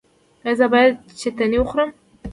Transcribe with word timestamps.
ایا 0.45 0.57
زه 0.59 0.65
باید 0.71 0.93
چتني 1.19 1.57
وخورم؟ 1.61 1.89